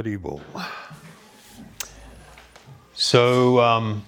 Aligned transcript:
Haribol. 0.00 0.40
So, 2.94 3.60
um, 3.60 4.04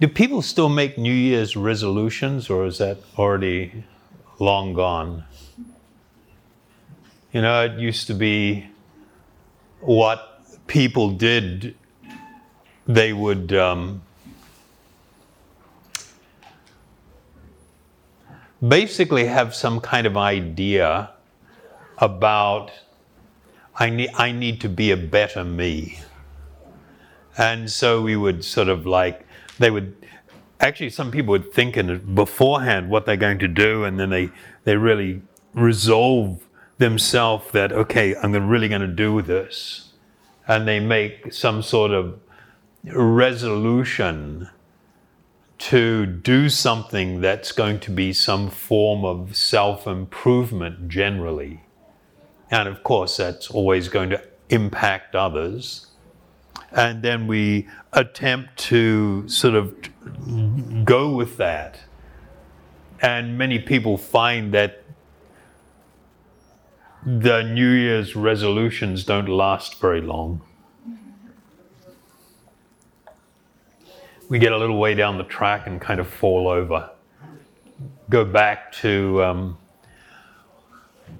do 0.00 0.08
people 0.08 0.42
still 0.42 0.68
make 0.68 0.98
New 0.98 1.12
Year's 1.12 1.56
resolutions, 1.56 2.50
or 2.50 2.66
is 2.66 2.78
that 2.78 2.98
already 3.16 3.84
long 4.38 4.74
gone? 4.74 5.24
You 7.32 7.42
know, 7.42 7.64
it 7.64 7.78
used 7.78 8.06
to 8.08 8.14
be 8.14 8.66
what 9.80 10.40
people 10.66 11.10
did, 11.10 11.76
they 12.86 13.12
would. 13.12 13.52
Um, 13.52 14.02
basically 18.66 19.26
have 19.26 19.54
some 19.54 19.80
kind 19.80 20.06
of 20.06 20.16
idea 20.16 21.10
about 22.02 22.72
I 23.76 23.88
need, 23.88 24.10
I 24.14 24.32
need 24.32 24.60
to 24.62 24.68
be 24.68 24.90
a 24.90 24.96
better 24.96 25.44
me. 25.44 26.00
And 27.38 27.70
so 27.70 28.02
we 28.02 28.16
would 28.16 28.44
sort 28.44 28.68
of 28.68 28.86
like, 28.86 29.26
they 29.58 29.70
would, 29.70 29.96
actually, 30.60 30.90
some 30.90 31.10
people 31.10 31.32
would 31.32 31.52
think 31.52 31.76
in 31.76 32.14
beforehand 32.14 32.90
what 32.90 33.06
they're 33.06 33.16
going 33.16 33.38
to 33.38 33.48
do, 33.48 33.84
and 33.84 33.98
then 33.98 34.10
they, 34.10 34.30
they 34.64 34.76
really 34.76 35.22
resolve 35.54 36.46
themselves 36.76 37.50
that, 37.52 37.72
okay, 37.72 38.14
I'm 38.16 38.48
really 38.48 38.68
going 38.68 38.82
to 38.82 38.86
do 38.86 39.22
this. 39.22 39.92
And 40.46 40.68
they 40.68 40.80
make 40.80 41.32
some 41.32 41.62
sort 41.62 41.92
of 41.92 42.20
resolution 42.84 44.50
to 45.58 46.04
do 46.04 46.48
something 46.48 47.20
that's 47.20 47.52
going 47.52 47.78
to 47.80 47.90
be 47.90 48.12
some 48.12 48.50
form 48.50 49.04
of 49.04 49.36
self 49.36 49.86
improvement 49.86 50.88
generally. 50.88 51.62
And 52.52 52.68
of 52.68 52.84
course, 52.84 53.16
that's 53.16 53.50
always 53.50 53.88
going 53.88 54.10
to 54.10 54.22
impact 54.48 55.16
others. 55.16 55.88
And 56.70 57.02
then 57.02 57.26
we 57.26 57.68
attempt 57.92 58.56
to 58.68 59.28
sort 59.28 59.56
of 59.56 59.74
go 60.84 61.10
with 61.16 61.36
that. 61.38 61.80
And 63.00 63.36
many 63.36 63.58
people 63.58 63.98
find 63.98 64.54
that 64.54 64.84
the 67.04 67.42
New 67.42 67.70
Year's 67.70 68.14
resolutions 68.14 69.04
don't 69.04 69.28
last 69.28 69.80
very 69.80 70.00
long. 70.00 70.42
we 74.32 74.38
get 74.38 74.50
a 74.50 74.56
little 74.56 74.78
way 74.78 74.94
down 74.94 75.18
the 75.18 75.24
track 75.24 75.66
and 75.66 75.78
kind 75.78 76.00
of 76.00 76.08
fall 76.08 76.48
over. 76.48 76.88
Go 78.08 78.24
back 78.24 78.72
to 78.72 79.22
um, 79.22 79.58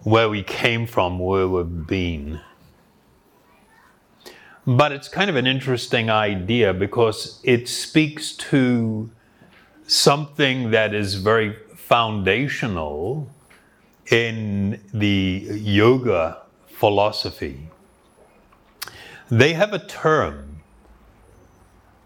where 0.03 0.29
we 0.29 0.43
came 0.43 0.87
from, 0.87 1.19
where 1.19 1.49
we've 1.49 1.87
been. 1.87 2.41
But 4.67 4.93
it's 4.93 5.09
kind 5.09 5.29
of 5.29 5.37
an 5.37 5.47
interesting 5.47 6.11
idea 6.11 6.73
because 6.73 7.41
it 7.43 7.69
speaks 7.69 8.33
to 8.37 9.11
something 9.87 10.71
that 10.71 10.95
is 10.95 11.17
very 11.17 11.57
foundational 11.75 13.29
in 14.11 14.81
the 14.93 15.47
yoga 15.51 16.43
philosophy. 16.67 17.69
They 19.31 19.53
have 19.55 19.73
a 19.73 19.79
term 19.79 20.61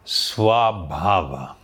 swabhava. 0.04 1.56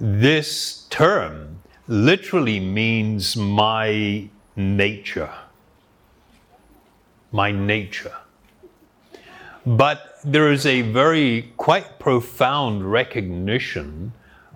This 0.00 0.86
term 0.90 1.60
literally 1.86 2.60
means 2.60 3.36
my 3.36 4.28
nature. 4.58 5.30
My 7.30 7.52
nature. 7.52 8.16
But 9.64 10.18
there 10.24 10.50
is 10.50 10.66
a 10.66 10.82
very 10.82 11.52
quite 11.56 11.98
profound 11.98 12.90
recognition 12.90 14.12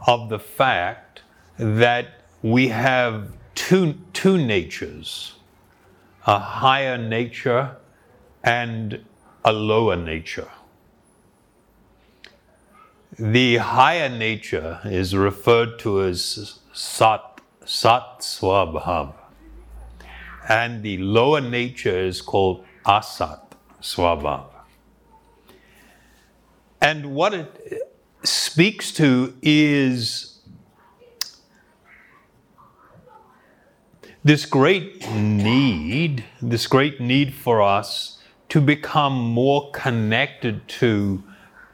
of 0.07 0.29
the 0.29 0.39
fact 0.39 1.23
that 1.59 2.09
we 2.43 2.69
have 2.69 3.33
two, 3.55 3.95
two 4.13 4.37
natures 4.37 5.35
a 6.25 6.39
higher 6.39 6.97
nature 6.97 7.77
and 8.45 9.05
a 9.45 9.53
lower 9.53 9.97
nature. 9.97 10.49
The 13.19 13.57
higher 13.57 14.09
nature 14.09 14.81
is 14.85 15.17
referred 15.17 15.81
to 15.81 16.03
as 16.03 16.61
Sat, 16.73 17.41
Sat 17.65 18.21
Swabhav. 18.21 19.15
And 20.49 20.83
the 20.83 20.99
lower 20.99 21.41
nature 21.41 21.99
is 21.99 22.21
called 22.21 22.65
Asat 22.85 23.41
Swabhav. 23.81 24.47
And 26.81 27.15
what 27.15 27.33
it 27.33 27.93
speaks 28.25 28.93
to 28.93 29.35
is 29.41 30.41
this 34.25 34.47
great 34.47 35.09
need, 35.13 36.25
this 36.41 36.67
great 36.67 37.01
need 37.01 37.35
for 37.35 37.63
us 37.63 38.19
to 38.49 38.61
become 38.61 39.15
more 39.15 39.71
connected 39.71 40.67
to 40.69 41.23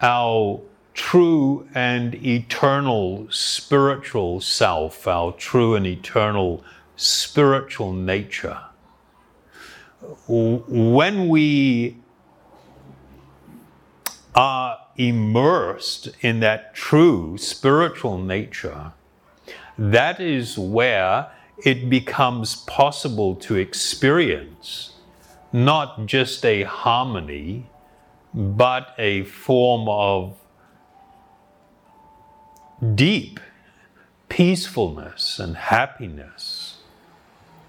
our 0.01 0.61
true 0.95 1.69
and 1.75 2.15
eternal 2.25 3.27
spiritual 3.31 4.41
self, 4.41 5.07
our 5.07 5.33
true 5.33 5.75
and 5.75 5.87
eternal 5.87 6.63
spiritual 6.99 7.93
nature. 7.93 8.59
When 10.27 11.29
we 11.29 11.97
are 14.35 14.79
immersed 14.97 16.11
in 16.21 16.41
that 16.41 16.75
true 16.75 17.39
spiritual 17.39 18.19
nature, 18.19 18.93
that 19.79 20.21
is 20.21 20.59
where 20.59 21.31
it 21.65 21.89
becomes 21.89 22.57
possible 22.57 23.37
to 23.37 23.55
experience 23.55 24.95
not 25.53 26.07
just 26.07 26.45
a 26.45 26.65
harmony, 26.65 27.67
but 28.35 28.95
a 28.99 29.23
form 29.25 29.89
of 29.89 30.37
deep 32.95 33.41
peacefulness 34.29 35.39
and 35.39 35.57
happiness 35.57 36.58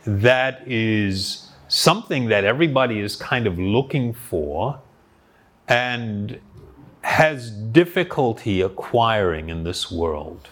that 0.06 0.64
is 0.68 1.50
something 1.68 2.30
that 2.30 2.44
everybody 2.44 3.00
is 3.00 3.16
kind 3.16 3.46
of 3.48 3.60
looking 3.60 4.14
for 4.14 4.80
and 5.68 6.40
has 7.02 7.52
difficulty 7.52 8.62
acquiring 8.62 9.50
in 9.50 9.64
this 9.64 9.92
world. 9.92 10.50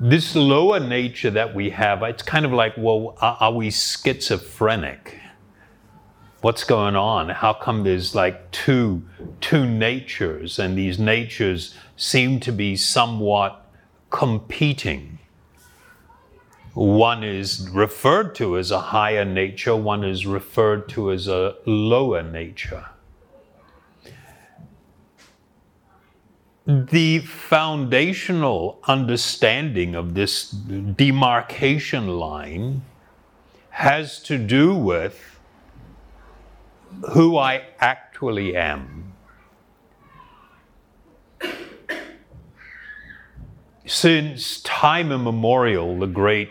This 0.00 0.36
lower 0.36 0.78
nature 0.78 1.30
that 1.30 1.54
we 1.54 1.70
have, 1.70 2.02
it's 2.02 2.22
kind 2.22 2.44
of 2.44 2.52
like, 2.52 2.74
well, 2.76 3.16
are 3.20 3.52
we 3.52 3.70
schizophrenic? 3.70 5.18
what's 6.40 6.64
going 6.64 6.96
on? 6.96 7.28
How 7.28 7.52
come 7.52 7.84
there's 7.84 8.14
like 8.14 8.50
two 8.50 9.02
two 9.40 9.66
natures 9.66 10.58
and 10.58 10.76
these 10.76 10.98
natures 10.98 11.74
seem 11.96 12.40
to 12.40 12.52
be 12.52 12.76
somewhat 12.76 13.64
competing? 14.10 15.18
One 16.74 17.24
is 17.24 17.68
referred 17.70 18.34
to 18.36 18.56
as 18.56 18.70
a 18.70 18.80
higher 18.80 19.24
nature, 19.24 19.74
one 19.74 20.04
is 20.04 20.26
referred 20.26 20.88
to 20.90 21.10
as 21.10 21.26
a 21.26 21.56
lower 21.66 22.22
nature. 22.22 22.86
The 26.66 27.20
foundational 27.20 28.78
understanding 28.86 29.94
of 29.94 30.14
this 30.14 30.50
demarcation 30.50 32.08
line 32.08 32.82
has 33.70 34.20
to 34.24 34.36
do 34.36 34.74
with 34.74 35.40
who 37.12 37.38
I 37.38 37.62
actually 37.80 38.56
am. 38.56 39.07
Since 43.88 44.60
time 44.60 45.10
immemorial, 45.10 45.98
the 45.98 46.06
great 46.06 46.50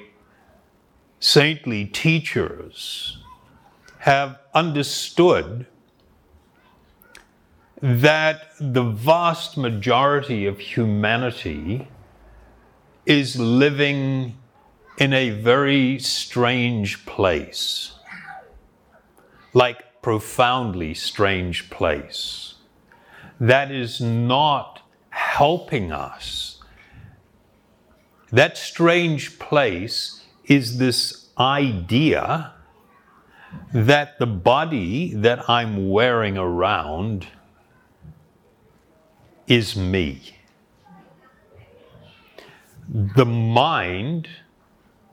saintly 1.20 1.86
teachers 1.86 3.20
have 4.00 4.40
understood 4.56 5.68
that 7.80 8.48
the 8.60 8.82
vast 8.84 9.56
majority 9.56 10.48
of 10.48 10.58
humanity 10.58 11.88
is 13.06 13.40
living 13.40 14.36
in 14.98 15.14
a 15.14 15.30
very 15.30 16.00
strange 16.00 17.06
place. 17.06 17.94
Like 19.54 20.02
profoundly 20.02 20.96
strange 20.96 21.70
place 21.70 22.56
that 23.40 23.70
is 23.70 24.02
not 24.02 24.82
helping 25.12 25.92
us 25.92 26.57
that 28.32 28.58
strange 28.58 29.40
place 29.40 30.24
is 30.46 30.78
this 30.78 31.30
idea 31.38 32.54
that 33.74 34.20
the 34.20 34.26
body 34.26 35.14
that 35.14 35.50
I'm 35.50 35.90
wearing 35.90 36.38
around 36.38 37.28
is 39.48 39.76
me. 39.76 40.38
The 42.90 43.26
mind, 43.26 44.28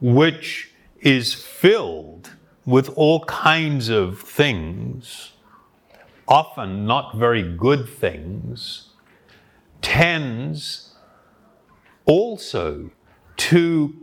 which 0.01 0.71
is 0.99 1.33
filled 1.33 2.31
with 2.65 2.89
all 2.95 3.23
kinds 3.25 3.89
of 3.89 4.19
things, 4.19 5.33
often 6.27 6.85
not 6.85 7.15
very 7.15 7.43
good 7.43 7.87
things, 7.87 8.89
tends 9.81 10.95
also 12.05 12.91
to 13.37 13.95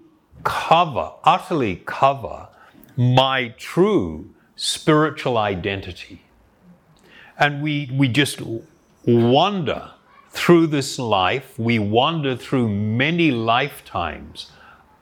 cover, 0.45 1.13
utterly 1.25 1.83
cover, 1.87 2.49
my 2.97 3.49
true 3.57 4.35
spiritual 4.57 5.39
identity. 5.39 6.23
And 7.39 7.63
we, 7.63 7.91
we 7.93 8.09
just 8.09 8.41
wander 9.05 9.91
through 10.31 10.67
this 10.69 10.99
life, 10.99 11.59
we 11.59 11.79
wander 11.79 12.37
through 12.37 12.69
many 12.69 13.31
lifetimes, 13.31 14.51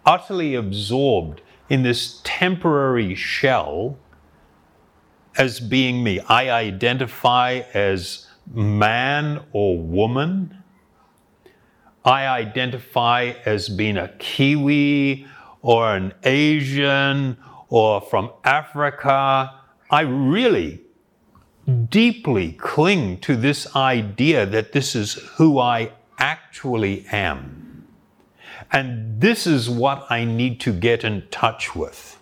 utterly 0.05 0.55
absorbed 0.55 1.41
in 1.69 1.83
this 1.83 2.21
temporary 2.25 3.15
shell 3.15 3.97
as 5.37 5.61
being 5.61 6.03
me. 6.03 6.21
I 6.21 6.50
identify 6.50 7.62
as 7.73 8.26
man 8.53 9.44
or 9.53 9.79
woman. 9.79 10.60
I 12.05 12.26
identify 12.26 13.35
as 13.44 13.69
being 13.69 13.97
a 13.97 14.08
Kiwi 14.19 15.26
or 15.62 15.94
an 15.94 16.14
Asian 16.25 17.37
or 17.69 18.00
from 18.00 18.31
Africa. 18.44 19.55
I 19.91 20.00
really 20.02 20.81
deeply 21.88 22.52
cling 22.52 23.19
to 23.20 23.37
this 23.37 23.75
idea 23.76 24.47
that 24.47 24.73
this 24.73 24.94
is 24.94 25.14
who 25.37 25.58
I 25.58 25.93
actually 26.19 27.06
am. 27.12 27.87
And 28.73 29.20
this 29.20 29.47
is 29.47 29.69
what 29.69 30.06
I 30.11 30.25
need 30.25 30.61
to 30.61 30.73
get 30.73 31.05
in 31.05 31.26
touch 31.31 31.75
with. 31.75 32.19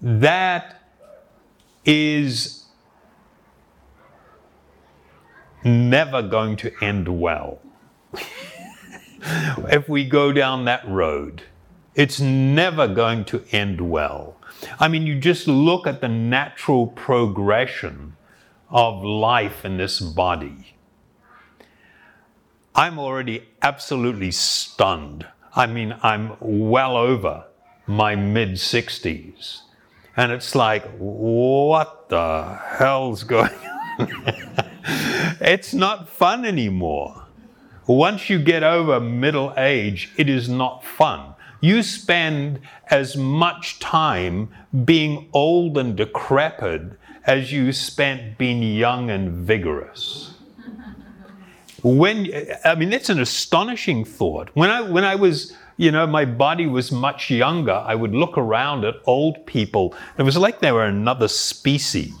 That 0.00 0.82
is 1.84 2.63
never 5.64 6.22
going 6.22 6.56
to 6.56 6.72
end 6.82 7.20
well. 7.20 7.60
if 9.22 9.88
we 9.88 10.04
go 10.04 10.32
down 10.32 10.64
that 10.64 10.86
road, 10.88 11.42
it's 11.94 12.20
never 12.20 12.88
going 12.88 13.24
to 13.26 13.44
end 13.52 13.80
well. 13.80 14.36
I 14.78 14.88
mean, 14.88 15.06
you 15.06 15.18
just 15.18 15.46
look 15.46 15.86
at 15.86 16.00
the 16.00 16.08
natural 16.08 16.86
progression 16.86 18.16
of 18.70 19.04
life 19.04 19.64
in 19.64 19.76
this 19.76 20.00
body. 20.00 20.74
I'm 22.74 22.98
already 22.98 23.48
absolutely 23.62 24.32
stunned. 24.32 25.26
I 25.54 25.66
mean, 25.66 25.94
I'm 26.02 26.36
well 26.40 26.96
over 26.96 27.44
my 27.86 28.16
mid 28.16 28.52
60s. 28.52 29.60
And 30.16 30.32
it's 30.32 30.54
like, 30.54 30.84
what 30.98 32.08
the 32.08 32.58
hell's 32.76 33.22
going 33.22 33.50
on? 33.98 34.70
It's 35.40 35.74
not 35.74 36.08
fun 36.08 36.44
anymore. 36.44 37.24
Once 37.86 38.30
you 38.30 38.38
get 38.38 38.62
over 38.62 38.98
middle 38.98 39.52
age, 39.56 40.10
it 40.16 40.28
is 40.28 40.48
not 40.48 40.84
fun 40.84 41.34
you 41.64 41.82
spend 41.82 42.60
as 42.90 43.16
much 43.16 43.78
time 43.78 44.50
being 44.84 45.26
old 45.32 45.78
and 45.78 45.96
decrepit 45.96 46.82
as 47.26 47.50
you 47.50 47.72
spent 47.72 48.36
being 48.36 48.62
young 48.62 49.08
and 49.08 49.30
vigorous. 49.32 50.34
When 51.82 52.30
I 52.64 52.74
mean, 52.74 52.90
that's 52.90 53.08
an 53.08 53.18
astonishing 53.18 54.04
thought. 54.04 54.50
When 54.52 54.68
I 54.68 54.82
when 54.82 55.04
I 55.04 55.14
was 55.14 55.54
you 55.76 55.90
know, 55.90 56.06
my 56.06 56.24
body 56.24 56.66
was 56.66 56.92
much 56.92 57.30
younger. 57.30 57.82
I 57.92 57.94
would 57.94 58.14
look 58.14 58.38
around 58.38 58.84
at 58.84 58.94
old 59.06 59.44
people. 59.46 59.94
It 60.18 60.22
was 60.22 60.36
like 60.36 60.60
they 60.60 60.70
were 60.70 60.84
another 60.84 61.28
species. 61.28 62.12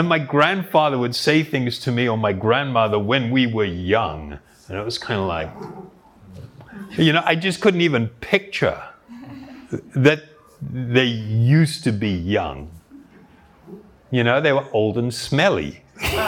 And 0.00 0.08
my 0.08 0.18
grandfather 0.18 0.96
would 0.96 1.14
say 1.14 1.42
things 1.42 1.78
to 1.80 1.92
me, 1.92 2.08
or 2.08 2.16
my 2.16 2.32
grandmother, 2.32 2.98
when 2.98 3.30
we 3.30 3.46
were 3.46 3.66
young. 3.66 4.38
And 4.66 4.78
it 4.78 4.82
was 4.82 4.96
kind 4.96 5.20
of 5.20 5.26
like, 5.26 5.52
you 6.98 7.12
know, 7.12 7.22
I 7.22 7.34
just 7.34 7.60
couldn't 7.60 7.82
even 7.82 8.08
picture 8.08 8.82
that 9.94 10.22
they 10.62 11.04
used 11.04 11.84
to 11.84 11.92
be 11.92 12.08
young. 12.08 12.70
You 14.10 14.24
know, 14.24 14.40
they 14.40 14.54
were 14.54 14.64
old 14.72 14.96
and 14.96 15.12
smelly. 15.12 15.82
and 16.00 16.22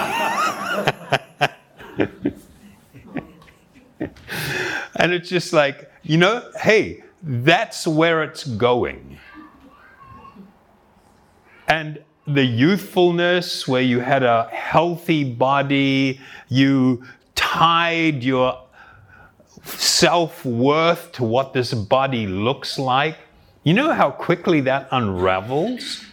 it's 4.98 5.30
just 5.30 5.54
like, 5.54 5.90
you 6.02 6.18
know, 6.18 6.42
hey, 6.60 7.04
that's 7.22 7.86
where 7.86 8.22
it's 8.22 8.44
going. 8.44 9.18
And 11.66 12.04
the 12.26 12.44
youthfulness, 12.44 13.66
where 13.66 13.82
you 13.82 14.00
had 14.00 14.22
a 14.22 14.48
healthy 14.52 15.24
body, 15.24 16.20
you 16.48 17.04
tied 17.34 18.22
your 18.22 18.62
self 19.64 20.44
worth 20.44 21.12
to 21.12 21.24
what 21.24 21.52
this 21.52 21.74
body 21.74 22.26
looks 22.26 22.78
like, 22.78 23.16
you 23.64 23.74
know 23.74 23.92
how 23.92 24.10
quickly 24.10 24.60
that 24.62 24.88
unravels? 24.90 26.04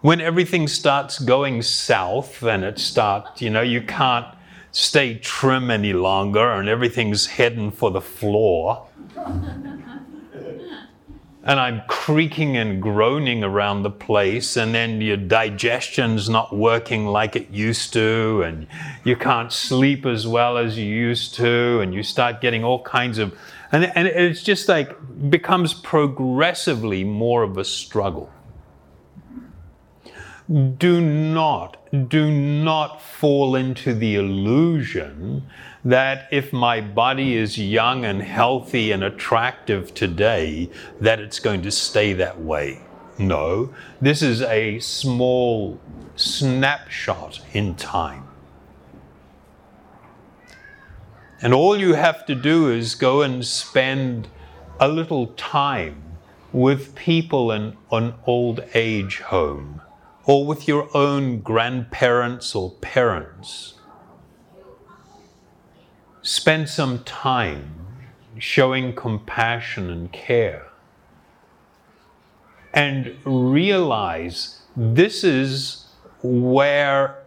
When 0.00 0.20
everything 0.20 0.66
starts 0.66 1.20
going 1.20 1.62
south 1.62 2.42
and 2.42 2.64
it 2.64 2.80
starts, 2.80 3.40
you 3.40 3.50
know, 3.50 3.62
you 3.62 3.82
can't 3.82 4.26
stay 4.72 5.18
trim 5.18 5.70
any 5.70 5.92
longer 5.92 6.52
and 6.52 6.68
everything's 6.68 7.26
heading 7.26 7.70
for 7.70 7.90
the 7.92 8.00
floor 8.00 8.86
and 11.44 11.58
I'm 11.58 11.82
creaking 11.88 12.56
and 12.56 12.80
groaning 12.80 13.42
around 13.42 13.82
the 13.82 13.90
place, 13.90 14.56
and 14.56 14.74
then 14.74 15.00
your 15.00 15.16
digestion's 15.16 16.28
not 16.28 16.56
working 16.56 17.06
like 17.06 17.34
it 17.34 17.50
used 17.50 17.92
to, 17.94 18.42
and 18.46 18.66
you 19.04 19.16
can't 19.16 19.52
sleep 19.52 20.06
as 20.06 20.26
well 20.26 20.56
as 20.56 20.78
you 20.78 20.84
used 20.84 21.34
to, 21.36 21.80
and 21.80 21.92
you 21.92 22.02
start 22.02 22.40
getting 22.40 22.62
all 22.62 22.82
kinds 22.82 23.18
of, 23.18 23.36
and, 23.72 23.84
and 23.96 24.06
it's 24.06 24.42
just 24.42 24.68
like 24.68 24.96
becomes 25.30 25.74
progressively 25.74 27.02
more 27.02 27.42
of 27.42 27.58
a 27.58 27.64
struggle. 27.64 28.30
Do 30.48 31.00
not, 31.00 31.76
do 32.08 32.30
not 32.30 33.00
fall 33.00 33.56
into 33.56 33.94
the 33.94 34.16
illusion 34.16 35.44
that 35.84 36.28
if 36.30 36.52
my 36.52 36.80
body 36.80 37.36
is 37.36 37.58
young 37.58 38.04
and 38.04 38.22
healthy 38.22 38.92
and 38.92 39.02
attractive 39.02 39.92
today, 39.94 40.70
that 41.00 41.18
it's 41.18 41.40
going 41.40 41.62
to 41.62 41.70
stay 41.70 42.12
that 42.12 42.40
way. 42.40 42.80
No, 43.18 43.74
this 44.00 44.22
is 44.22 44.42
a 44.42 44.78
small 44.78 45.80
snapshot 46.16 47.40
in 47.52 47.74
time. 47.74 48.28
And 51.40 51.52
all 51.52 51.76
you 51.76 51.94
have 51.94 52.24
to 52.26 52.36
do 52.36 52.70
is 52.70 52.94
go 52.94 53.22
and 53.22 53.44
spend 53.44 54.28
a 54.78 54.86
little 54.86 55.28
time 55.28 56.00
with 56.52 56.94
people 56.94 57.50
in 57.50 57.76
an 57.90 58.14
old 58.26 58.62
age 58.74 59.18
home 59.18 59.80
or 60.24 60.46
with 60.46 60.68
your 60.68 60.88
own 60.96 61.40
grandparents 61.40 62.54
or 62.54 62.70
parents 62.70 63.74
spend 66.22 66.68
some 66.68 67.02
time 67.04 67.74
showing 68.38 68.94
compassion 68.94 69.90
and 69.90 70.12
care 70.12 70.66
and 72.72 73.14
realize 73.24 74.62
this 74.76 75.24
is 75.24 75.86
where 76.22 77.18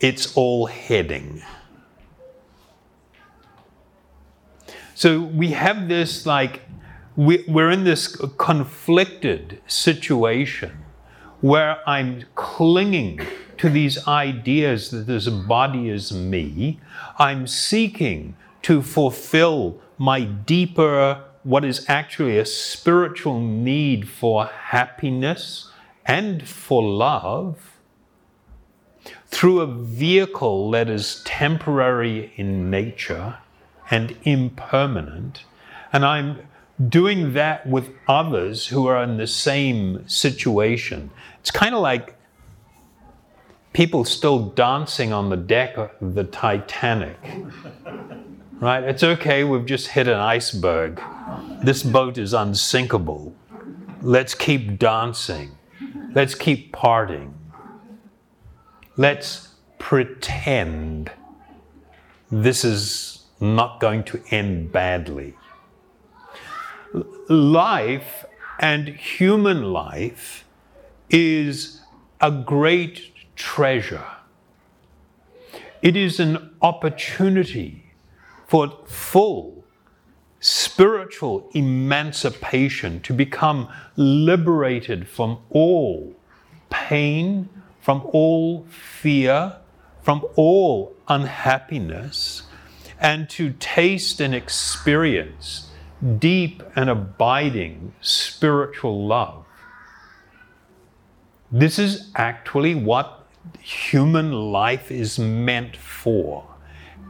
it's 0.00 0.36
all 0.36 0.66
heading. 0.66 1.42
So 4.94 5.20
we 5.20 5.50
have 5.50 5.88
this 5.88 6.24
like, 6.24 6.62
we, 7.16 7.44
we're 7.48 7.70
in 7.70 7.84
this 7.84 8.16
conflicted 8.38 9.60
situation 9.66 10.84
where 11.40 11.86
I'm 11.88 12.24
clinging 12.34 13.20
to 13.58 13.68
these 13.68 14.06
ideas 14.06 14.90
that 14.90 15.06
this 15.06 15.28
body 15.28 15.88
is 15.88 16.12
me. 16.12 16.80
I'm 17.18 17.46
seeking 17.46 18.36
to 18.62 18.82
fulfill 18.82 19.80
my 19.98 20.24
deeper, 20.24 21.22
what 21.42 21.64
is 21.64 21.84
actually 21.88 22.38
a 22.38 22.44
spiritual 22.44 23.40
need 23.40 24.08
for 24.08 24.46
happiness 24.46 25.70
and 26.04 26.46
for 26.46 26.82
love. 26.82 27.78
through 29.28 29.60
a 29.60 29.66
vehicle 29.66 30.70
that 30.70 30.88
is 30.88 31.22
temporary 31.24 32.32
in 32.36 32.70
nature 32.70 33.38
and 33.90 34.16
impermanent. 34.22 35.44
And 35.92 36.04
I'm 36.04 36.38
doing 36.88 37.32
that 37.34 37.66
with 37.66 37.90
others 38.08 38.68
who 38.68 38.86
are 38.86 39.02
in 39.02 39.16
the 39.16 39.26
same 39.26 40.08
situation. 40.08 41.10
It's 41.40 41.50
kind 41.50 41.74
of 41.74 41.80
like 41.80 42.15
people 43.76 44.06
still 44.06 44.38
dancing 44.38 45.12
on 45.12 45.28
the 45.28 45.36
deck 45.36 45.76
of 45.76 46.14
the 46.14 46.24
Titanic. 46.24 47.18
Right? 48.52 48.82
It's 48.82 49.02
okay, 49.02 49.44
we've 49.44 49.66
just 49.66 49.88
hit 49.88 50.08
an 50.08 50.18
iceberg. 50.18 50.98
This 51.62 51.82
boat 51.82 52.16
is 52.16 52.32
unsinkable. 52.32 53.34
Let's 54.00 54.34
keep 54.34 54.78
dancing. 54.78 55.58
Let's 56.14 56.34
keep 56.34 56.72
partying. 56.72 57.34
Let's 58.96 59.48
pretend 59.78 61.12
this 62.30 62.64
is 62.64 63.26
not 63.40 63.78
going 63.78 64.04
to 64.04 64.22
end 64.30 64.72
badly. 64.72 65.34
Life 67.28 68.24
and 68.58 68.88
human 68.88 69.70
life 69.70 70.46
is 71.10 71.82
a 72.22 72.30
great 72.30 73.12
treasure. 73.36 74.04
It 75.82 75.96
is 75.96 76.18
an 76.18 76.56
opportunity 76.62 77.92
for 78.46 78.78
full 78.86 79.64
spiritual 80.40 81.48
emancipation 81.52 83.00
to 83.00 83.12
become 83.12 83.68
liberated 83.96 85.08
from 85.08 85.38
all 85.50 86.14
pain, 86.70 87.48
from 87.80 88.02
all 88.12 88.64
fear, 88.66 89.56
from 90.02 90.24
all 90.34 90.94
unhappiness, 91.08 92.42
and 92.98 93.28
to 93.28 93.52
taste 93.58 94.20
and 94.20 94.34
experience 94.34 95.70
deep 96.18 96.62
and 96.74 96.90
abiding 96.90 97.92
spiritual 98.00 99.06
love. 99.06 99.44
This 101.50 101.78
is 101.78 102.10
actually 102.14 102.74
what 102.74 103.25
human 103.60 104.32
life 104.32 104.90
is 104.90 105.18
meant 105.18 105.76
for. 105.76 106.44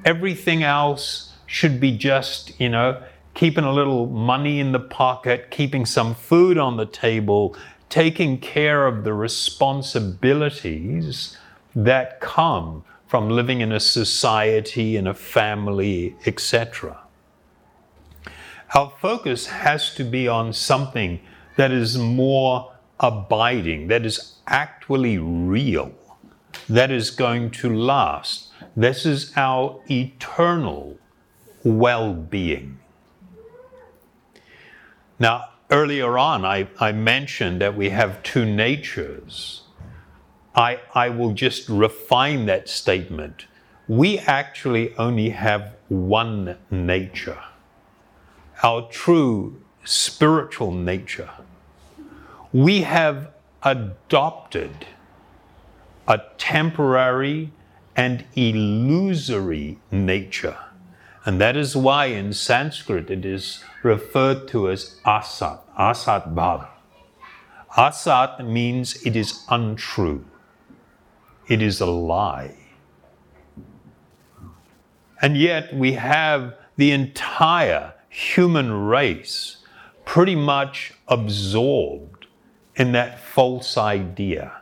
Everything 0.04 0.62
else 0.62 1.32
should 1.46 1.80
be 1.80 1.96
just, 1.96 2.58
you 2.60 2.68
know, 2.68 3.02
keeping 3.34 3.64
a 3.64 3.72
little 3.72 4.06
money 4.06 4.60
in 4.60 4.72
the 4.72 4.80
pocket, 4.80 5.50
keeping 5.50 5.84
some 5.84 6.14
food 6.14 6.58
on 6.58 6.76
the 6.76 6.86
table, 6.86 7.56
taking 7.88 8.38
care 8.38 8.86
of 8.86 9.04
the 9.04 9.12
responsibilities 9.12 11.36
that 11.74 12.20
come 12.20 12.84
from 13.06 13.30
living 13.30 13.60
in 13.60 13.72
a 13.72 13.80
society, 13.80 14.96
in 14.96 15.06
a 15.06 15.14
family, 15.14 16.16
etc. 16.26 16.98
Our 18.74 18.92
focus 19.00 19.46
has 19.46 19.94
to 19.94 20.04
be 20.04 20.26
on 20.26 20.52
something 20.52 21.20
that 21.56 21.70
is 21.70 21.96
more 21.96 22.72
abiding, 22.98 23.88
that 23.88 24.04
is 24.04 24.34
actually 24.46 25.18
real, 25.18 25.92
that 26.68 26.90
is 26.90 27.10
going 27.10 27.50
to 27.50 27.74
last. 27.74 28.48
This 28.76 29.06
is 29.06 29.32
our 29.36 29.80
eternal 29.90 30.98
well 31.64 32.12
being. 32.12 32.78
Now, 35.18 35.46
earlier 35.70 36.18
on, 36.18 36.44
I, 36.44 36.68
I 36.78 36.92
mentioned 36.92 37.60
that 37.60 37.76
we 37.76 37.90
have 37.90 38.22
two 38.22 38.44
natures. 38.44 39.62
I, 40.54 40.80
I 40.94 41.08
will 41.08 41.32
just 41.32 41.68
refine 41.68 42.46
that 42.46 42.68
statement. 42.68 43.46
We 43.88 44.18
actually 44.18 44.94
only 44.96 45.30
have 45.30 45.74
one 45.88 46.56
nature, 46.70 47.38
our 48.62 48.88
true 48.88 49.62
spiritual 49.84 50.72
nature. 50.72 51.30
We 52.52 52.82
have 52.82 53.30
adopted 53.62 54.86
a 56.06 56.20
temporary 56.38 57.52
and 57.96 58.24
illusory 58.34 59.78
nature. 59.90 60.56
And 61.24 61.40
that 61.40 61.56
is 61.56 61.74
why 61.76 62.06
in 62.06 62.32
Sanskrit 62.32 63.10
it 63.10 63.24
is 63.24 63.64
referred 63.82 64.46
to 64.48 64.70
as 64.70 65.00
asat, 65.04 65.58
asat 65.78 66.34
bhav. 66.34 66.68
Asat 67.76 68.46
means 68.46 68.94
it 69.04 69.16
is 69.16 69.44
untrue, 69.48 70.24
it 71.48 71.60
is 71.60 71.80
a 71.80 71.86
lie. 71.86 72.56
And 75.20 75.36
yet 75.36 75.74
we 75.74 75.92
have 75.94 76.54
the 76.76 76.92
entire 76.92 77.94
human 78.08 78.70
race 78.86 79.56
pretty 80.04 80.36
much 80.36 80.92
absorbed 81.08 82.26
in 82.76 82.92
that 82.92 83.18
false 83.18 83.76
idea. 83.76 84.60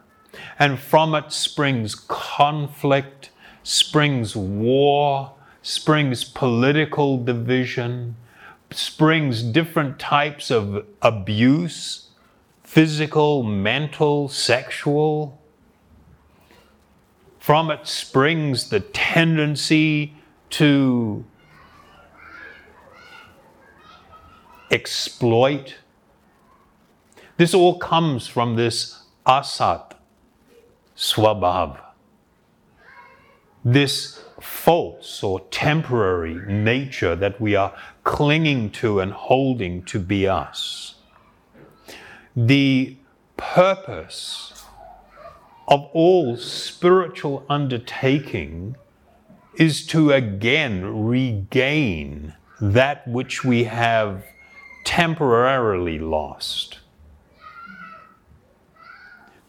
And 0.58 0.78
from 0.78 1.14
it 1.14 1.32
springs 1.32 1.94
conflict, 1.94 3.30
springs 3.62 4.36
war, 4.36 5.32
springs 5.62 6.24
political 6.24 7.22
division, 7.22 8.16
springs 8.70 9.42
different 9.42 9.98
types 9.98 10.50
of 10.50 10.84
abuse 11.02 12.04
physical, 12.74 13.44
mental, 13.44 14.28
sexual. 14.28 15.40
From 17.38 17.70
it 17.70 17.86
springs 17.86 18.68
the 18.68 18.80
tendency 18.80 20.12
to 20.50 21.24
exploit. 24.72 25.76
This 27.36 27.54
all 27.54 27.78
comes 27.78 28.26
from 28.26 28.56
this 28.56 29.04
asat 29.24 29.93
swabhav. 31.04 31.78
This 33.64 34.24
false 34.40 35.22
or 35.22 35.40
temporary 35.50 36.34
nature 36.46 37.14
that 37.16 37.40
we 37.40 37.54
are 37.54 37.74
clinging 38.04 38.70
to 38.70 39.00
and 39.00 39.12
holding 39.12 39.82
to 39.84 39.98
be 39.98 40.26
us. 40.26 40.94
The 42.36 42.96
purpose 43.36 44.64
of 45.68 45.88
all 45.92 46.36
spiritual 46.36 47.44
undertaking 47.48 48.76
is 49.56 49.86
to 49.86 50.12
again 50.12 51.06
regain 51.06 52.34
that 52.60 53.06
which 53.06 53.44
we 53.44 53.64
have 53.64 54.24
temporarily 54.84 55.98
lost. 55.98 56.80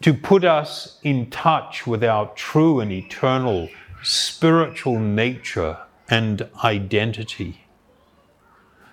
To 0.06 0.14
put 0.14 0.44
us 0.44 1.00
in 1.02 1.30
touch 1.30 1.84
with 1.84 2.04
our 2.04 2.32
true 2.36 2.78
and 2.78 2.92
eternal 2.92 3.68
spiritual 4.04 5.00
nature 5.00 5.78
and 6.08 6.48
identity, 6.62 7.64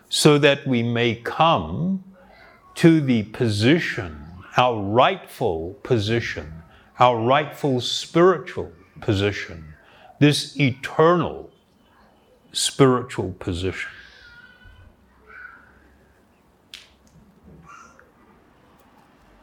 so 0.10 0.40
that 0.40 0.66
we 0.66 0.82
may 0.82 1.14
come 1.14 2.04
to 2.74 3.00
the 3.00 3.22
position, 3.26 4.26
our 4.58 4.82
rightful 4.82 5.76
position, 5.84 6.64
our 7.00 7.16
rightful 7.20 7.80
spiritual 7.80 8.72
position, 9.00 9.76
this 10.18 10.60
eternal 10.60 11.52
spiritual 12.54 13.34
position. 13.34 13.92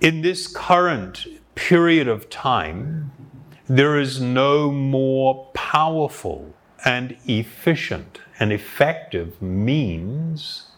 In 0.01 0.23
this 0.23 0.49
current 0.49 1.27
period 1.55 2.09
of 2.09 2.29
time, 2.31 3.13
there 3.69 3.99
is 3.99 4.21
no 4.21 4.71
more 4.71 5.49
powerful 5.55 6.55
and 6.85 7.17
efficient 7.27 8.21
and 8.39 8.53
effective 8.53 9.41
means 9.41 10.71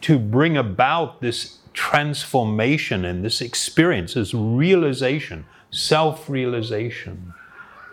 to 0.00 0.18
bring 0.18 0.56
about 0.56 1.20
this 1.20 1.58
transformation 1.72 3.04
and 3.04 3.24
this 3.24 3.40
experience, 3.40 4.14
this 4.14 4.32
realization, 4.32 5.44
self 5.70 6.28
realization, 6.30 7.34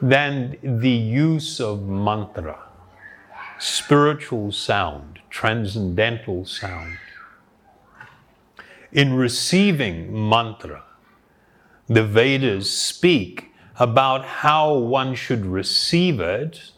than 0.02 0.58
the 0.62 0.90
use 0.90 1.60
of 1.60 1.84
mantra, 1.84 2.58
spiritual 3.60 4.52
sound, 4.52 5.20
transcendental 5.30 6.46
sound. 6.46 6.98
In 8.92 9.14
receiving 9.14 10.30
mantra, 10.30 10.84
the 11.88 12.04
Vedas 12.04 12.72
speak 12.72 13.52
about 13.78 14.26
how 14.26 14.74
one 14.74 15.16
should 15.16 15.46
receive 15.46 16.20
it 16.20 16.72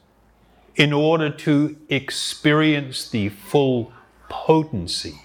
in 0.76 0.92
order 0.94 1.30
to 1.30 1.78
experience 1.90 3.10
the 3.10 3.30
full 3.30 3.92
potency. 4.30 5.22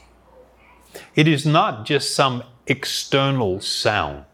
It 1.14 1.26
is 1.26 1.44
not 1.44 1.84
just 1.84 2.14
some 2.14 2.42
external 2.66 3.60
sound. 3.60 4.24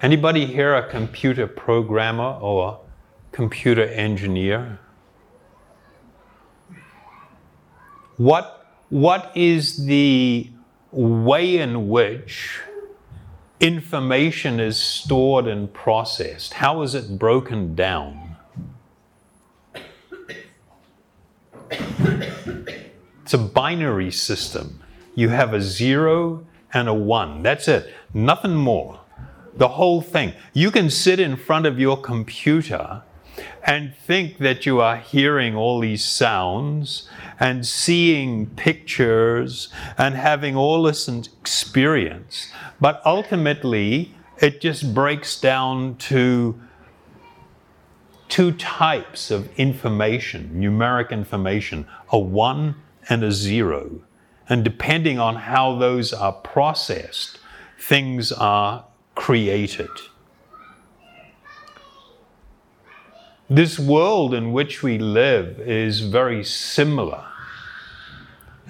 Anybody 0.00 0.46
here 0.46 0.76
a 0.76 0.88
computer 0.88 1.48
programmer 1.48 2.38
or 2.40 2.80
computer 3.38 3.84
engineer? 3.84 4.80
What, 8.16 8.66
what 8.88 9.30
is 9.36 9.86
the 9.86 10.50
way 10.90 11.58
in 11.58 11.88
which 11.88 12.58
information 13.60 14.58
is 14.58 14.76
stored 14.76 15.46
and 15.46 15.72
processed? 15.72 16.54
How 16.54 16.82
is 16.82 16.96
it 16.96 17.16
broken 17.16 17.76
down? 17.76 18.34
It's 23.22 23.34
a 23.34 23.38
binary 23.38 24.10
system. 24.10 24.80
You 25.14 25.28
have 25.28 25.54
a 25.54 25.60
zero 25.60 26.44
and 26.74 26.88
a 26.88 26.94
one. 26.94 27.44
That's 27.44 27.68
it. 27.68 27.94
Nothing 28.12 28.56
more. 28.56 28.98
The 29.54 29.68
whole 29.68 30.00
thing. 30.00 30.32
You 30.52 30.72
can 30.72 30.90
sit 30.90 31.20
in 31.20 31.36
front 31.36 31.66
of 31.66 31.78
your 31.78 31.96
computer 32.00 33.04
and 33.62 33.94
think 33.94 34.38
that 34.38 34.66
you 34.66 34.80
are 34.80 34.96
hearing 34.96 35.54
all 35.54 35.80
these 35.80 36.04
sounds 36.04 37.08
and 37.38 37.66
seeing 37.66 38.46
pictures 38.46 39.68
and 39.96 40.14
having 40.14 40.56
all 40.56 40.82
this 40.82 41.08
experience. 41.08 42.52
But 42.80 43.02
ultimately, 43.04 44.14
it 44.40 44.60
just 44.60 44.94
breaks 44.94 45.40
down 45.40 45.96
to 45.96 46.60
two 48.28 48.52
types 48.52 49.30
of 49.30 49.48
information, 49.58 50.50
numeric 50.54 51.10
information, 51.10 51.86
a 52.10 52.18
one 52.18 52.76
and 53.08 53.24
a 53.24 53.32
zero. 53.32 54.02
And 54.48 54.64
depending 54.64 55.18
on 55.18 55.36
how 55.36 55.76
those 55.76 56.12
are 56.12 56.32
processed, 56.32 57.38
things 57.78 58.32
are 58.32 58.84
created. 59.14 59.90
This 63.50 63.78
world 63.78 64.34
in 64.34 64.52
which 64.52 64.82
we 64.82 64.98
live 64.98 65.58
is 65.58 66.00
very 66.00 66.44
similar, 66.44 67.24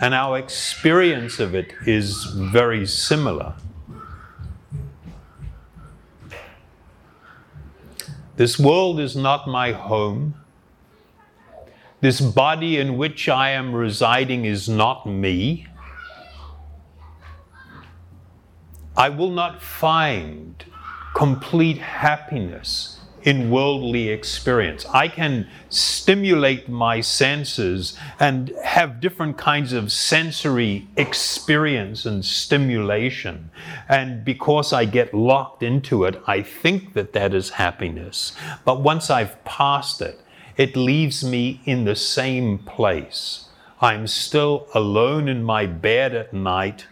and 0.01 0.15
our 0.15 0.39
experience 0.39 1.41
of 1.41 1.53
it 1.53 1.75
is 1.85 2.25
very 2.27 2.87
similar. 2.87 3.55
This 8.37 8.57
world 8.57 9.01
is 9.01 9.17
not 9.17 9.49
my 9.49 9.73
home. 9.73 10.35
This 12.01 12.21
body 12.21 12.77
in 12.77 12.97
which 12.97 13.29
I 13.29 13.51
am 13.51 13.75
residing 13.75 14.45
is 14.45 14.69
not 14.69 15.05
me. 15.07 15.67
I 18.97 19.09
will 19.09 19.33
not 19.33 19.61
find 19.61 20.65
complete 21.17 21.79
happiness 21.79 22.98
in 23.29 23.51
worldly 23.51 24.09
experience. 24.09 24.87
I 24.87 25.07
can 25.07 25.47
stimulate 25.69 26.67
my 26.67 27.03
senses 27.03 27.95
and 28.19 28.49
have 28.65 29.03
different 29.03 29.37
kinds 29.37 29.75
of 29.75 29.93
sensory 29.93 30.89
experience 30.97 32.07
and 32.07 32.25
stimulation. 32.25 33.51
And 33.87 34.25
because 34.25 34.73
I 34.73 34.87
get 34.87 35.13
locked 35.13 35.63
into 35.63 36.05
it, 36.05 36.19
I 36.27 36.41
think 36.41 36.95
that 36.95 37.13
that 37.13 37.35
is 37.35 37.51
happiness. 37.51 38.33
But 38.65 38.81
once 38.81 39.11
I've 39.11 39.45
passed 39.45 40.01
it, 40.01 40.19
it 40.57 40.75
leaves 40.75 41.23
me 41.23 41.61
in 41.67 41.85
the 41.85 41.97
same 41.97 42.57
place. 42.57 43.51
I'm 43.79 44.07
still 44.07 44.69
alone 44.73 45.29
in 45.29 45.45
my 45.45 45.67
bed 45.67 46.15
at 46.15 46.33
night, 46.33 46.87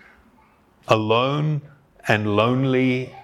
alone 0.87 1.62
and 2.07 2.37
lonely 2.37 3.14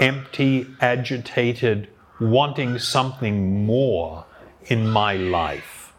empty, 0.00 0.66
agitated, 0.80 1.88
wanting 2.20 2.78
something 2.78 3.64
more 3.64 4.24
in 4.66 4.88
my 4.88 5.14
life. 5.14 5.92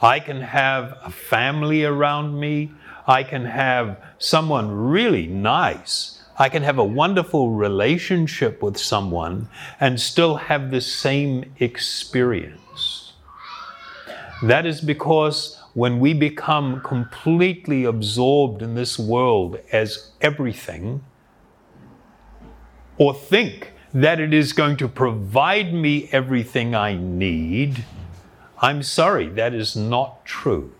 I 0.00 0.18
can 0.20 0.40
have 0.40 0.98
a 1.04 1.10
family 1.10 1.84
around 1.84 2.38
me. 2.38 2.72
I 3.06 3.22
can 3.22 3.44
have 3.44 4.00
someone 4.18 4.70
really 4.70 5.26
nice. 5.26 6.20
I 6.38 6.48
can 6.48 6.62
have 6.62 6.78
a 6.78 6.84
wonderful 6.84 7.50
relationship 7.50 8.62
with 8.62 8.76
someone 8.76 9.48
and 9.78 10.00
still 10.00 10.36
have 10.36 10.70
the 10.70 10.80
same 10.80 11.52
experience. 11.60 13.12
That 14.42 14.66
is 14.66 14.80
because 14.80 15.60
when 15.74 16.00
we 16.00 16.14
become 16.14 16.80
completely 16.80 17.84
absorbed 17.84 18.60
in 18.60 18.74
this 18.74 18.98
world 18.98 19.58
as 19.70 20.10
everything, 20.20 21.04
or 22.98 23.14
think 23.14 23.72
that 23.94 24.20
it 24.20 24.32
is 24.32 24.52
going 24.52 24.76
to 24.78 24.88
provide 24.88 25.72
me 25.72 26.08
everything 26.12 26.74
I 26.74 26.94
need, 26.94 27.84
I'm 28.58 28.82
sorry, 28.82 29.28
that 29.30 29.54
is 29.54 29.76
not 29.76 30.24
true. 30.24 30.72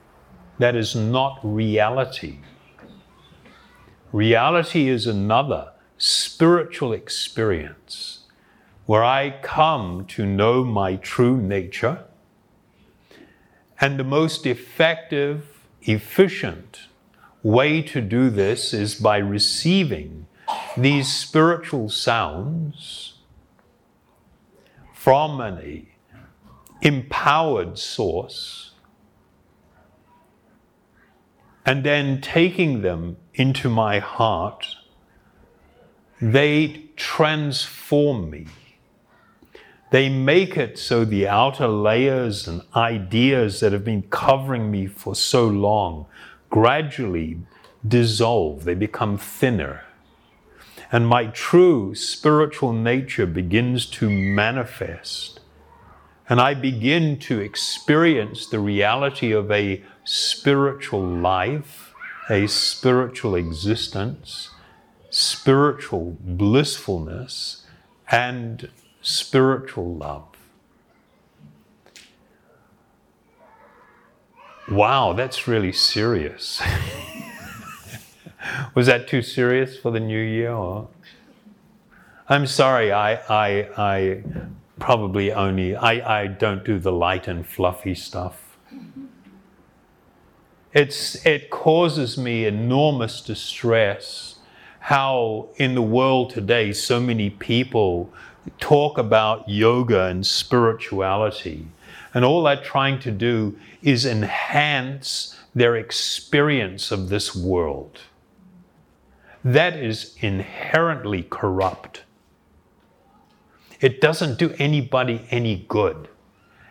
That 0.59 0.77
is 0.77 0.95
not 0.95 1.41
reality. 1.43 2.39
Reality 4.13 4.89
is 4.89 5.07
another 5.07 5.73
spiritual 5.99 6.93
experience 6.93 8.21
where 8.87 9.05
I 9.05 9.39
come 9.43 10.05
to 10.07 10.27
know 10.27 10.65
my 10.65 10.97
true 10.97 11.37
nature. 11.37 12.05
And 13.81 13.99
the 13.99 14.05
most 14.05 14.47
effective, 14.47 15.67
efficient 15.83 16.81
way 17.43 17.83
to 17.83 18.01
do 18.01 18.31
this 18.31 18.73
is 18.73 18.95
by 18.95 19.19
receiving 19.19 20.27
these 20.77 21.13
spiritual 21.13 21.89
sounds 21.89 23.15
from 24.95 25.41
an 25.41 25.87
empowered 26.81 27.79
source 27.79 28.73
and 31.65 31.85
then 31.85 32.21
taking 32.21 32.83
them 32.83 33.17
into 33.35 33.69
my 33.69 33.99
heart, 33.99 34.67
they 36.21 36.87
transform 36.97 38.31
me. 38.31 38.47
They 39.91 40.09
make 40.09 40.57
it 40.57 40.79
so 40.79 41.05
the 41.05 41.29
outer 41.29 41.69
layers 41.69 42.49
and 42.49 42.63
ideas 42.75 43.61
that 43.61 43.73
have 43.73 43.85
been 43.85 44.03
covering 44.03 44.71
me 44.71 44.87
for 44.87 45.15
so 45.15 45.47
long 45.47 46.07
gradually 46.51 47.39
dissolve, 47.87 48.65
they 48.65 48.75
become 48.75 49.19
thinner 49.19 49.83
and 50.93 51.07
my 51.09 51.25
true 51.29 51.95
spiritual 51.95 52.75
nature 52.75 53.25
begins 53.25 53.87
to 53.87 54.11
manifest. 54.11 55.41
And 56.29 56.39
I 56.39 56.53
begin 56.53 57.19
to 57.21 57.41
experience 57.41 58.47
the 58.47 58.61
reality 58.61 59.33
of 59.33 59.51
a 59.51 59.83
spiritual 60.05 61.03
life, 61.03 61.95
a 62.29 62.47
spiritual 62.47 63.35
existence, 63.35 64.51
spiritual 65.09 66.19
blissfulness, 66.21 67.65
and 68.11 68.69
spiritual 69.01 69.95
love. 69.95 70.27
Wow, 74.69 75.15
that's 75.15 75.49
really 75.49 75.73
serious. 75.73 76.63
Was 78.75 78.87
that 78.87 79.09
too 79.09 79.23
serious 79.23 79.79
for 79.79 79.91
the 79.91 80.01
new 80.01 80.21
year? 80.21 80.53
Or? 80.53 80.89
I'm 82.29 82.47
sorry, 82.47 82.93
I, 82.93 83.15
I, 83.15 83.69
I 83.77 84.23
probably 84.79 85.33
only, 85.33 85.77
I, 85.77 86.23
I 86.23 86.27
don't 86.27 86.65
do 86.65 86.79
the 86.79 86.93
light 86.93 87.29
and 87.29 87.47
fluffy 87.47 87.95
stuff. 87.95 88.57
It's, 90.73 91.25
it 91.27 91.51
causes 91.51 92.17
me 92.17 92.47
enormous 92.47 93.21
distress 93.21 94.37
how 94.81 95.49
in 95.57 95.75
the 95.75 95.83
world 95.83 96.31
today 96.31 96.73
so 96.73 96.99
many 96.99 97.31
people 97.31 98.13
talk 98.59 98.99
about 98.99 99.49
yoga 99.49 100.07
and 100.07 100.27
spirituality. 100.27 101.67
And 102.15 102.25
all 102.25 102.43
they're 102.43 102.57
trying 102.57 102.99
to 103.01 103.11
do 103.11 103.57
is 103.83 104.05
enhance 104.05 105.39
their 105.55 105.77
experience 105.77 106.91
of 106.91 107.11
this 107.11 107.37
world 107.37 108.01
that 109.45 109.77
is 109.77 110.17
inherently 110.21 111.25
corrupt. 111.25 112.05
It 113.81 114.01
doesn't 114.01 114.39
do 114.39 114.55
anybody 114.59 115.27
any 115.31 115.67
good. 115.69 116.09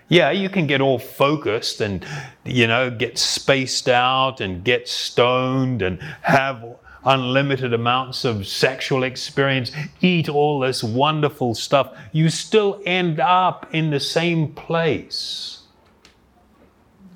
Yeah, 0.07 0.31
you 0.31 0.49
can 0.49 0.67
get 0.67 0.81
all 0.81 0.99
focused 0.99 1.81
and, 1.81 2.05
you 2.43 2.67
know, 2.67 2.89
get 2.89 3.17
spaced 3.17 3.87
out 3.87 4.41
and 4.41 4.63
get 4.63 4.87
stoned 4.87 5.81
and 5.81 6.01
have 6.21 6.77
unlimited 7.03 7.73
amounts 7.73 8.25
of 8.25 8.47
sexual 8.47 9.03
experience, 9.03 9.71
eat 10.01 10.29
all 10.29 10.59
this 10.59 10.83
wonderful 10.83 11.55
stuff. 11.55 11.97
You 12.11 12.29
still 12.29 12.81
end 12.85 13.19
up 13.19 13.67
in 13.73 13.89
the 13.89 13.99
same 13.99 14.53
place. 14.53 15.59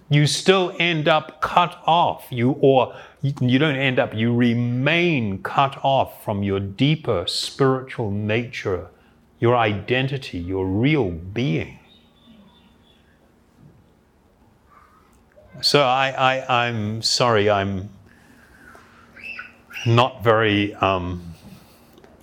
You 0.10 0.28
still 0.28 0.76
end 0.80 1.08
up 1.08 1.42
cut 1.42 1.82
off. 1.86 2.28
You 2.30 2.52
or 2.62 2.96
you, 3.40 3.60
don't 3.60 3.76
end 3.76 4.00
up, 4.00 4.14
you 4.14 4.34
remain 4.34 5.42
cut 5.42 5.78
off 5.84 6.24
from 6.24 6.44
your 6.44 6.60
deeper 6.60 7.26
spiritual 7.28 8.12
nature, 8.12 8.88
your 9.40 9.56
identity, 9.56 10.38
your 10.38 10.66
real 10.66 11.12
being. 11.12 11.80
So 15.62 15.82
I, 15.82 16.10
I, 16.10 16.68
I'm 16.68 17.02
sorry, 17.02 17.50
I'm 17.50 17.90
not 19.86 20.24
very. 20.24 20.74
Um, 20.76 21.34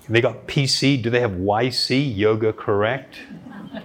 they 0.09 0.21
got 0.21 0.47
PC. 0.47 1.03
Do 1.03 1.11
they 1.11 1.21
have 1.21 1.33
YC, 1.33 2.17
Yoga 2.17 2.53
Correct? 2.53 3.17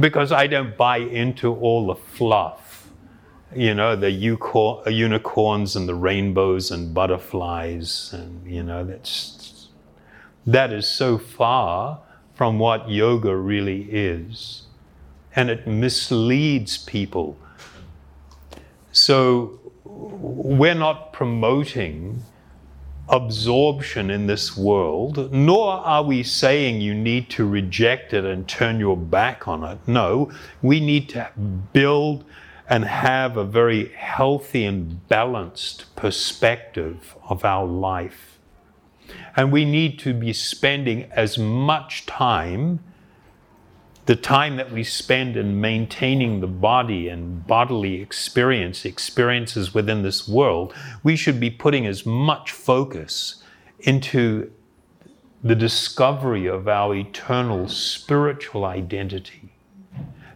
because 0.00 0.32
I 0.32 0.46
don't 0.46 0.76
buy 0.76 0.98
into 0.98 1.54
all 1.54 1.86
the 1.86 1.94
fluff. 1.94 2.61
You 3.54 3.74
know, 3.74 3.96
the 3.96 4.10
unicorns 4.10 5.76
and 5.76 5.88
the 5.88 5.94
rainbows 5.94 6.70
and 6.70 6.94
butterflies, 6.94 8.10
and 8.12 8.46
you 8.46 8.62
know, 8.62 8.84
that's 8.84 9.68
that 10.46 10.72
is 10.72 10.88
so 10.88 11.18
far 11.18 12.00
from 12.34 12.58
what 12.58 12.88
yoga 12.88 13.36
really 13.36 13.82
is. 13.90 14.62
And 15.34 15.50
it 15.50 15.66
misleads 15.66 16.78
people. 16.78 17.38
So 18.90 19.60
we're 19.84 20.74
not 20.74 21.12
promoting 21.12 22.22
absorption 23.08 24.10
in 24.10 24.26
this 24.26 24.56
world, 24.56 25.32
nor 25.32 25.72
are 25.72 26.02
we 26.02 26.22
saying 26.22 26.80
you 26.80 26.94
need 26.94 27.28
to 27.30 27.46
reject 27.46 28.12
it 28.12 28.24
and 28.24 28.48
turn 28.48 28.78
your 28.80 28.96
back 28.96 29.46
on 29.48 29.64
it. 29.64 29.78
No, 29.86 30.30
we 30.62 30.80
need 30.80 31.08
to 31.10 31.30
build 31.72 32.24
and 32.72 32.86
have 32.86 33.36
a 33.36 33.44
very 33.44 33.92
healthy 33.92 34.64
and 34.64 35.06
balanced 35.06 35.94
perspective 35.94 37.14
of 37.28 37.44
our 37.44 37.66
life. 37.66 38.38
And 39.36 39.52
we 39.52 39.66
need 39.66 39.98
to 39.98 40.14
be 40.14 40.32
spending 40.32 41.04
as 41.12 41.36
much 41.36 42.06
time 42.06 42.80
the 44.06 44.16
time 44.16 44.56
that 44.56 44.72
we 44.72 44.84
spend 44.84 45.36
in 45.36 45.60
maintaining 45.60 46.40
the 46.40 46.46
body 46.46 47.08
and 47.08 47.46
bodily 47.46 48.00
experience, 48.00 48.86
experiences 48.86 49.74
within 49.74 50.02
this 50.02 50.26
world, 50.26 50.72
we 51.02 51.14
should 51.14 51.38
be 51.38 51.50
putting 51.50 51.86
as 51.86 52.06
much 52.06 52.52
focus 52.52 53.44
into 53.80 54.50
the 55.44 55.54
discovery 55.54 56.46
of 56.46 56.66
our 56.68 56.94
eternal 56.94 57.68
spiritual 57.68 58.64
identity. 58.64 59.52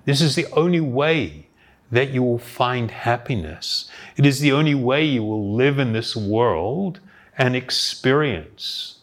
This 0.05 0.21
is 0.21 0.35
the 0.35 0.47
only 0.53 0.81
way 0.81 1.46
that 1.91 2.11
you 2.11 2.23
will 2.23 2.39
find 2.39 2.91
happiness. 2.91 3.91
It 4.17 4.27
is 4.27 4.41
the 4.41 4.53
only 4.53 4.75
way 4.75 5.05
you 5.05 5.23
will 5.23 5.55
live 5.55 5.79
in 5.79 5.93
this 5.93 6.17
world 6.17 7.01
and 7.39 7.55
experience 7.55 8.99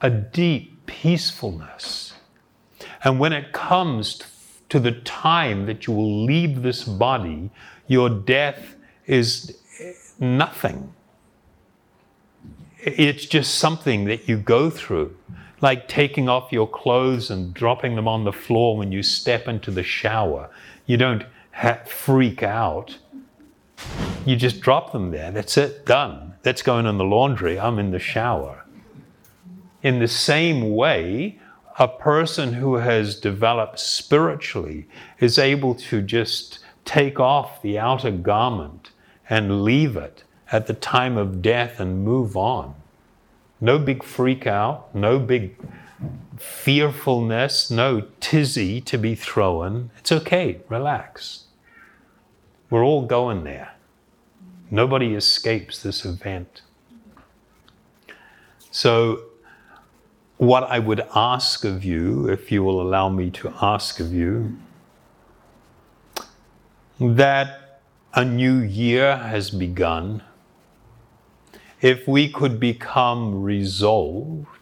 a 0.00 0.10
deep 0.10 0.86
peacefulness 0.86 2.12
and 3.04 3.18
when 3.18 3.32
it 3.32 3.52
comes 3.52 4.20
to 4.68 4.78
the 4.78 4.92
time 4.92 5.66
that 5.66 5.86
you 5.86 5.92
will 5.92 6.24
leave 6.24 6.62
this 6.62 6.84
body, 6.84 7.50
your 7.86 8.08
death 8.08 8.76
is 9.06 9.58
eh, 9.80 9.92
nothing. 10.18 10.92
It's 12.78 13.26
just 13.26 13.56
something 13.56 14.04
that 14.06 14.28
you 14.28 14.38
go 14.38 14.70
through, 14.70 15.16
like 15.60 15.88
taking 15.88 16.28
off 16.28 16.52
your 16.52 16.68
clothes 16.68 17.30
and 17.30 17.52
dropping 17.52 17.96
them 17.96 18.08
on 18.08 18.24
the 18.24 18.32
floor 18.32 18.76
when 18.76 18.92
you 18.92 19.02
step 19.02 19.46
into 19.46 19.70
the 19.70 19.82
shower. 19.82 20.48
You 20.86 20.96
don't 20.96 21.24
ha- 21.52 21.80
freak 21.86 22.42
out. 22.42 22.98
You 24.24 24.36
just 24.36 24.60
drop 24.60 24.92
them 24.92 25.10
there. 25.10 25.30
That's 25.30 25.56
it, 25.56 25.86
done. 25.86 26.34
That's 26.42 26.62
going 26.62 26.86
in 26.86 26.98
the 26.98 27.04
laundry. 27.04 27.58
I'm 27.58 27.78
in 27.78 27.90
the 27.90 27.98
shower. 27.98 28.64
In 29.82 29.98
the 29.98 30.08
same 30.08 30.74
way, 30.74 31.40
a 31.78 31.88
person 31.88 32.54
who 32.54 32.76
has 32.76 33.18
developed 33.18 33.80
spiritually 33.80 34.86
is 35.18 35.38
able 35.38 35.74
to 35.74 36.02
just 36.02 36.58
take 36.84 37.18
off 37.18 37.62
the 37.62 37.78
outer 37.78 38.10
garment 38.10 38.90
and 39.28 39.62
leave 39.62 39.96
it 39.96 40.24
at 40.50 40.66
the 40.66 40.74
time 40.74 41.16
of 41.16 41.40
death 41.40 41.80
and 41.80 42.04
move 42.04 42.36
on. 42.36 42.74
No 43.60 43.78
big 43.78 44.02
freak 44.02 44.46
out, 44.46 44.94
no 44.94 45.18
big 45.18 45.56
fearfulness, 46.38 47.70
no 47.70 48.02
tizzy 48.20 48.80
to 48.82 48.98
be 48.98 49.14
thrown. 49.14 49.90
It's 49.98 50.12
okay, 50.12 50.60
relax. 50.68 51.44
We're 52.70 52.84
all 52.84 53.04
going 53.06 53.44
there. 53.44 53.74
Nobody 54.70 55.14
escapes 55.14 55.82
this 55.82 56.04
event. 56.04 56.62
So 58.70 59.24
what 60.38 60.64
I 60.64 60.78
would 60.78 61.06
ask 61.14 61.64
of 61.64 61.84
you, 61.84 62.28
if 62.28 62.50
you 62.50 62.64
will 62.64 62.80
allow 62.80 63.08
me 63.10 63.30
to 63.30 63.52
ask 63.60 64.00
of 64.00 64.12
you, 64.12 64.56
that 66.98 67.80
a 68.14 68.24
new 68.24 68.58
year 68.58 69.16
has 69.16 69.50
begun. 69.50 70.22
If 71.80 72.06
we 72.06 72.30
could 72.30 72.60
become 72.60 73.42
resolved 73.42 74.61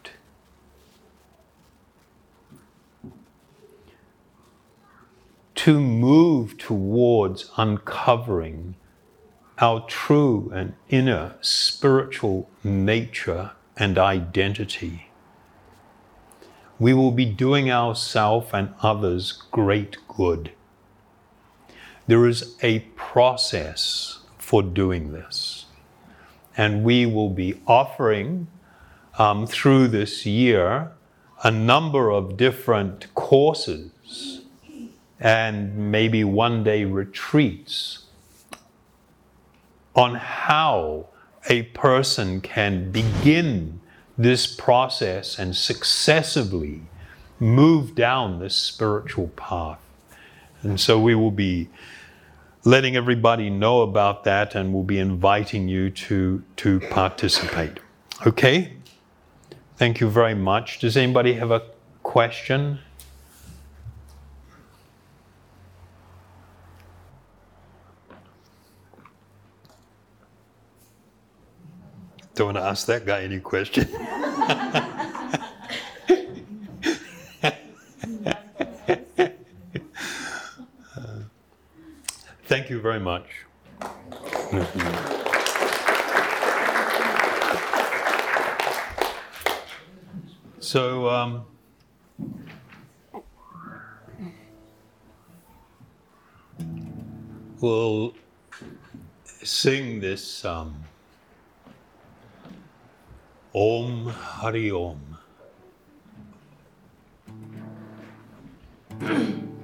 to 5.65 5.81
move 5.81 6.59
towards 6.59 7.51
uncovering 7.57 8.75
our 9.59 9.85
true 9.87 10.51
and 10.55 10.75
inner 10.89 11.35
spiritual 11.41 12.49
nature 12.65 13.53
and 13.77 13.99
identity 13.99 15.11
we 16.81 16.95
will 16.95 17.13
be 17.13 17.27
doing 17.27 17.71
ourselves 17.71 18.49
and 18.55 18.73
others 18.81 19.33
great 19.53 19.99
good. 20.09 20.51
There 22.07 22.27
is 22.27 22.57
a 22.63 22.81
process 22.97 24.21
for 24.39 24.63
doing 24.63 25.13
this. 25.13 25.67
And 26.57 26.83
we 26.83 27.05
will 27.05 27.29
be 27.29 27.61
offering 27.67 28.49
um, 29.19 29.47
through 29.47 29.89
this 29.89 30.25
year 30.25 30.93
a 31.45 31.51
number 31.51 32.11
of 32.11 32.37
different 32.39 33.15
courses 33.15 34.40
and 35.21 35.93
maybe 35.93 36.25
one 36.25 36.65
day 36.65 36.85
retreats 36.85 38.05
on 39.95 40.15
how 40.15 41.07
a 41.49 41.63
person 41.63 42.41
can 42.41 42.91
begin 42.91 43.81
this 44.17 44.47
process 44.47 45.39
and 45.39 45.55
successively 45.55 46.83
move 47.39 47.95
down 47.95 48.39
this 48.39 48.55
spiritual 48.55 49.29
path. 49.29 49.81
And 50.63 50.81
so 50.81 51.01
we 51.01 51.15
will 51.15 51.31
be 51.31 51.69
letting 52.65 52.97
everybody 52.97 53.49
know 53.49 53.81
about 53.81 54.25
that 54.25 54.55
and 54.55 54.73
we'll 54.73 54.83
be 54.83 54.99
inviting 54.99 55.69
you 55.69 55.91
to, 55.91 56.43
to 56.57 56.81
participate. 56.81 57.79
Okay? 58.27 58.75
Thank 59.77 60.01
you 60.01 60.11
very 60.11 60.35
much. 60.35 60.79
Does 60.79 60.97
anybody 60.97 61.35
have 61.35 61.51
a 61.51 61.63
question? 62.03 62.81
Don't 72.41 72.55
want 72.55 72.57
to 72.57 72.65
ask 72.65 72.87
that 72.87 73.05
guy 73.05 73.23
any 73.23 73.39
question. 73.39 73.85
thank 82.45 82.71
you 82.71 82.81
very 82.81 82.99
much. 82.99 83.27
So, 90.61 91.11
um, 91.11 91.45
we'll 97.61 98.15
sing 99.43 100.01
this. 100.01 100.43
Um, 100.47 100.85
Om 103.53 104.07
Hari 104.07 104.71
Om. 104.71 105.17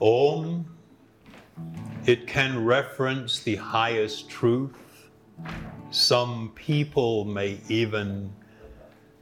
Om, 0.00 0.64
it 2.06 2.26
can 2.26 2.64
reference 2.64 3.40
the 3.40 3.56
highest 3.56 4.30
truth. 4.30 5.10
Some 5.90 6.52
people 6.54 7.26
may 7.26 7.60
even 7.68 8.32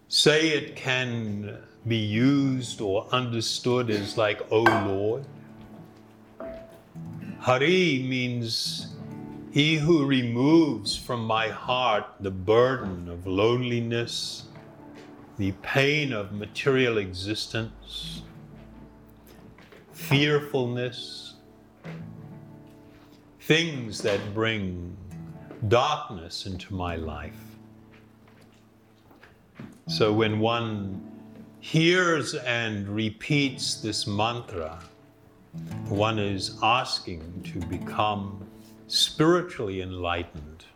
say 0.07 0.51
it 0.51 0.77
can 0.77 1.59
be 1.89 1.97
used 1.97 2.81
or 2.81 3.09
understood 3.11 3.91
as 3.91 4.17
like, 4.17 4.41
oh 4.53 4.63
Lord. 4.63 5.25
Hari 7.41 8.07
means 8.09 8.95
He 9.53 9.77
who 9.77 10.07
removes 10.07 10.97
from 10.97 11.27
my 11.27 11.49
heart 11.49 12.07
the 12.21 12.31
burden 12.31 13.07
of 13.07 13.27
loneliness, 13.27 14.45
the 15.37 15.53
pain 15.61 16.15
of 16.15 16.33
material 16.33 16.97
existence, 16.97 18.23
fearfulness, 19.93 21.35
things 23.43 24.01
that 24.01 24.33
bring 24.33 24.97
darkness 25.69 26.47
into 26.47 26.75
my 26.75 26.97
life. 26.97 27.45
So 29.87 30.15
when 30.15 30.41
one 30.41 31.13
hears 31.61 32.33
and 32.37 32.89
repeats 32.89 33.75
this 33.75 34.07
mantra, 34.07 34.83
one 35.91 36.19
is 36.19 36.59
asking 36.63 37.43
to 37.53 37.59
become 37.67 38.42
spiritually 38.93 39.81
enlightened. 39.81 40.67